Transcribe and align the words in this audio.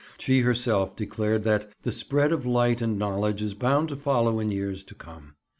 She 0.17 0.39
herself 0.39 0.95
declared 0.95 1.43
that 1.43 1.69
'the 1.83 1.91
spread 1.91 2.31
of 2.31 2.43
light 2.43 2.81
and 2.81 2.97
knowledge 2.97 3.43
is 3.43 3.53
bound 3.53 3.87
to 3.89 3.95
follow 3.95 4.39
in 4.39 4.49
years 4.49 4.83
to 4.85 4.95
come. 4.95 5.35